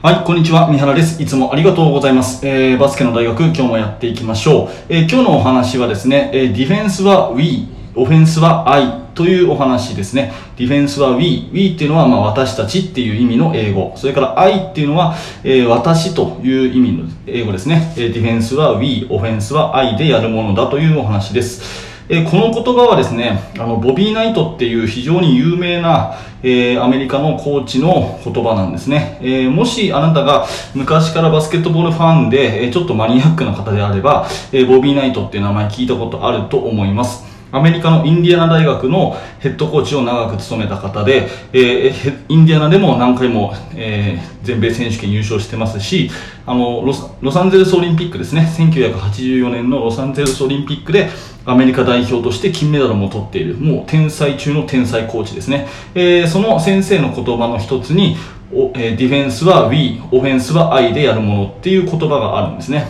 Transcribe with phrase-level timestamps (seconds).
[0.00, 0.68] はい、こんにちは。
[0.68, 1.20] 三原です。
[1.20, 2.46] いつもありがとうございます。
[2.46, 4.68] えー、バスケの大学、今日もやっていきましょう。
[4.88, 7.66] えー、今日のお話はですね、えー、ディフェンスは We、
[7.96, 10.32] オフェンスは I というお話ですね。
[10.56, 11.50] ディフェンスは We。
[11.52, 13.92] We っていうのは、まあ、私たちっていう意味の英語。
[13.96, 17.92] それから I っていうのは、えー、私という意味の英語ですね。
[17.96, 21.87] え、ディフェンスは We、オフェンスは I でやるものだというお話です。
[22.10, 29.18] えーこの言葉はですね、あの、ボビー・ナイトっていう非常に有名な、えーアメリカのコーチの言葉なんですね。
[29.20, 37.27] えーもしあなたが昔からバスケットボールファンで、えちょっとマニアックな方であれば、えボビー・ナイトっていう名前聞いたことあると思います。
[37.50, 46.10] アメリカのインディアナ大学のヘッドコーチを長く務めた方で、えーインディアナでも何回も、えー全米選手権優勝してますし、
[46.46, 46.82] あの
[47.20, 51.10] ロサンゼルスオリンピックですね、1984年のロサンゼルスオリンピックで
[51.44, 55.68] アメリカ代表として金メダルも取っている、もう天才中の天才コーチですね。
[55.94, 58.16] えーその先生の言葉の一つに、
[58.52, 62.86] おえーディフェンスは We、オフェンスは I でやるものっていう言葉があるんですね。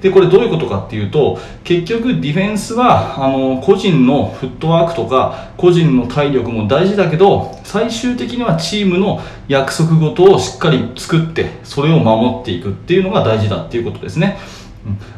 [0.00, 14.38] でこれどういうことかっていうと結局ディフェンスはあの個人のフットワークとか個人の体力も大事だけど最終的にはチームの約束事をしっかり作ってそれを守っていくっていうのが大事だっていうことですね。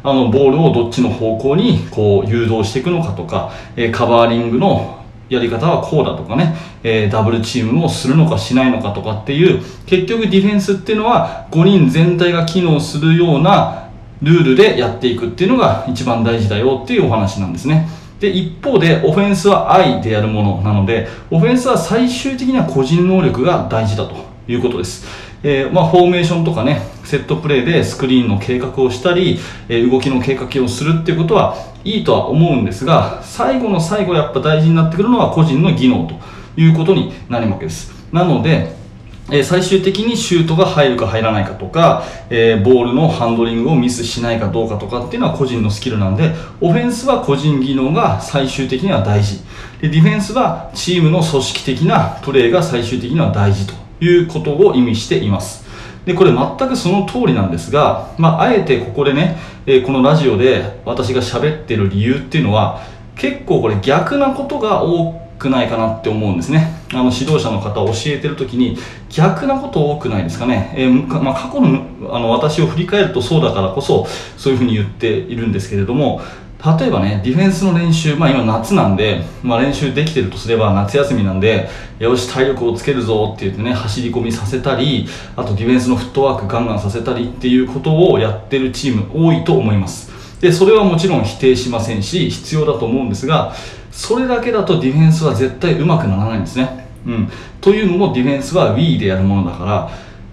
[0.03, 13.88] あのボールをどっちの方向にこう誘導していくのかとか、えカバーリングのやり方はこうだとかね、えダブルチームをするのかしないのかとかっていう結局ディフェンスっていうのは5人全体が機能するような
[14.23, 17.89] ルールでやっていくっていうのが一番大事だよっていうお話なんですね。
[18.21, 24.17] で、一方でオフェンスは愛でやるものなので、オフェンスは最終的には個人能力が大事だと
[24.49, 25.29] いうことです。
[25.45, 37.93] えーまあ、フォーメーションとかね、セットプレーでスクリーンの計画をしたり、え動きの計画をするっていうことはいいとは思うんですが、最後の最後やっぱ大事になってくるのは個人の技能ということになるわけです。
[38.13, 38.77] なので、
[39.31, 49.41] え最終的にシュートが入るか入らないかとか、えーボールのハンドリングをミスしないかどうかとかっていうのは個人のスキルなんで、オフェンスは個人技能が最終的には大事。
[49.81, 55.67] で、ディフェンスはチームの組織的なプレーが最終的には大事ということを意味しています。
[56.07, 62.81] で、これ全くその通りなんですが、まあ、あえてここでね、えこのラジオで私が喋ってる理由っていうのは、
[63.15, 66.78] 結構これ逆なことが多くないかなって思うんですね。
[66.93, 68.79] あの指導者の方を教えてる時に
[69.11, 70.73] 逆なこと多くないですかね。
[70.75, 74.07] えーまあ、過去のあの私を振り返るとそうだからこそ
[74.37, 76.23] そういうふうに言っているんですけれども、
[76.79, 81.69] 例えばね、ディフェンスの練習、まあ今夏なんで、まあ練習できてるとすれば夏休みなんで、
[82.01, 85.07] よし体力をつけるぞって言ってね、走り込みさせたり、
[85.37, 90.11] あとディフェンスのフットワークガンガンさせたりっていうことをやってるチーム多いと思います。
[90.41, 93.55] で、それはもちろん否定しませんし、必要だと思うんですが、
[93.99, 96.87] それだけだとディフェンスは絶対上手くならないんですね。
[97.05, 97.29] うん。
[97.61, 99.91] というのもディフェンスは We でやるものだから、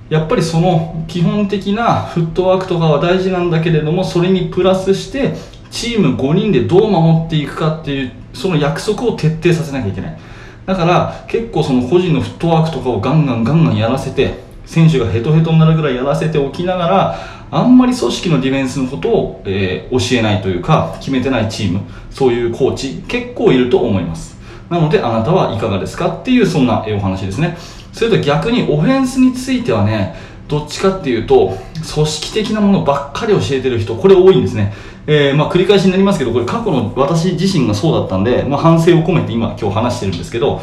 [0.07, 5.33] やっぱりその基本的なフットワークとかは大事なんだけれどもそれにプラスして
[5.71, 10.19] チーム5人でどう守っていくかっていうその約束を徹底させなきゃいけない
[10.67, 17.19] だから結構その個人のフットワークとかをガンガンガンガンやらせて選手がヘトヘトになるぐらいやらせておきながら
[17.51, 21.81] あんまり組織のディフェンスのことを、えー教えないというか決めてないチーム
[22.11, 24.35] そういうコーチ結構いると思います。
[24.69, 27.57] なのであなたはいかがですかっていうそんなお話ですね。
[27.93, 30.15] それと逆にオフェンスについてはね
[30.47, 31.57] どっちかっていうと
[31.93, 34.73] 組織的なものばっかり教えてる人これ多いんですね、
[35.07, 40.61] えーまあ、繰り返しになりますけどこれ過去の私自身がそうだったんで、まあ、反省を込めて今今日話してるんですけど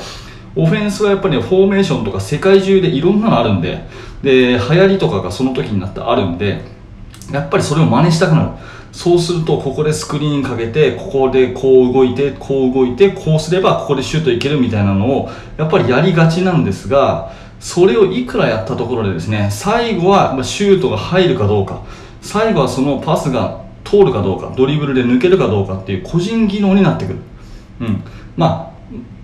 [0.54, 3.84] オフェンスはやっぱりフォーメーションとか世界中でいろんなのあるんで
[4.22, 6.60] で流行りとかがその時になってあるんで
[7.32, 8.48] やっぱりそれを真似したくなる。
[8.92, 21.82] そうするとここでスクリーンかけてここでこう動いてこう動いてこうすればここでシュートいけるみたいなのをやっぱりやりがちなんですがそれをいくらやったところでですね最後はシュートが入るかどうか。
[22.22, 27.18] 最後はそのパスが通るかどうかドリブルで抜けるかどうかっていう個人技能になってくる、
[27.80, 28.04] うん、
[28.36, 28.71] まあ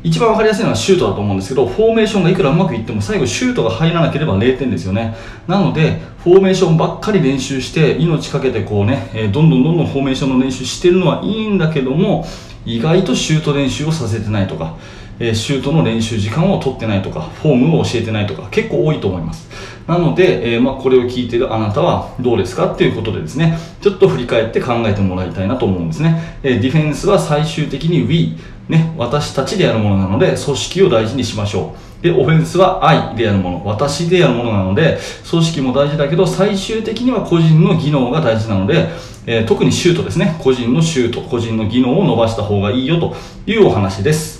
[0.04, 5.16] 一番分かりやすいのはシュートだと思うんですけどフォーメーションがいくらうまくいっても最後シュートが入らなければ0点ですよね。
[5.48, 12.24] なのでフォーメーションばっかり練習して命かけてこうね、えーどんどんどんどんフォーメーションの練習してるのはいいんだけども
[12.64, 14.76] 意外とシュート練習をさせてないとか、
[15.18, 19.48] えーシュートの練習時間を取ってないとかフォームを教えてないとか結構多いと思います。
[19.88, 28.36] なので、えーまあ、これを聞いてるあなたはどうですかっていうことでですねちょっと振り返って考えてもらいたいなと思うんですね、えーディフェンスは最終的に We
[28.68, 32.02] ね、私たちでやるものなので組織を大事にしましょう。
[32.02, 33.62] でオフェンスは愛でやるもの。
[33.64, 34.98] 私でやるものなので
[35.28, 38.88] 組織も大事だけど最終的には個人の技能が大事なので、
[39.26, 40.36] えー特にシュートですね。
[40.42, 43.14] 個人のシュート個人の技能を伸ばした方がいいよと
[43.46, 44.37] いうお話です。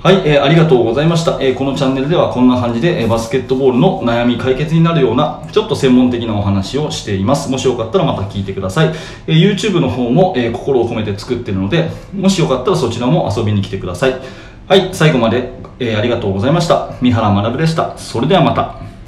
[0.00, 7.50] はい、えーありがとうございました、えーこのチャンネルではこんな感じで、えーバスケットボールの悩み解決になるようなちょっと専門的なお話をしています。
[7.50, 8.94] もしよかったらまた聞いてください、
[9.26, 14.14] え YouTube の方も、え心を込めて作ってるのでもしよかったらそちらも遊びに来てください。
[14.68, 15.50] はい最後まで、
[15.80, 16.94] えありがとうございました。
[17.00, 17.98] 三原学でした。
[17.98, 18.87] それではまた。